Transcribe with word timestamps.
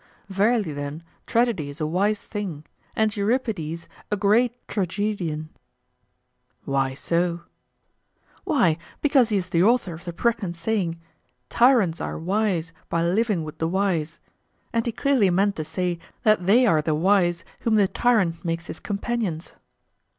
Verily, 0.29 0.73
then, 0.73 1.03
tragedy 1.27 1.69
is 1.69 1.79
a 1.79 1.85
wise 1.85 2.23
thing 2.23 2.65
and 2.95 3.15
Euripides 3.15 3.87
a 4.09 4.17
great 4.17 4.57
tragedian. 4.67 5.49
Why 6.65 6.95
so? 6.95 7.41
Why, 8.43 8.79
because 9.03 9.29
he 9.29 9.37
is 9.37 9.49
the 9.49 9.61
author 9.61 9.93
of 9.93 10.05
the 10.05 10.11
pregnant 10.11 10.55
saying, 10.55 10.99
'Tyrants 11.49 12.01
are 12.01 12.17
wise 12.17 12.73
by 12.89 13.03
living 13.03 13.43
with 13.43 13.59
the 13.59 13.67
wise;' 13.67 14.19
and 14.73 14.87
he 14.87 14.91
clearly 14.91 15.29
meant 15.29 15.55
to 15.57 15.63
say 15.63 15.99
that 16.23 16.47
they 16.47 16.65
are 16.65 16.81
the 16.81 16.95
wise 16.95 17.45
whom 17.59 17.75
the 17.75 17.87
tyrant 17.87 18.43
makes 18.43 18.65
his 18.65 18.79
companions. 18.79 19.53